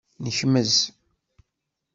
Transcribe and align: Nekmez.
Nekmez. 0.23 0.73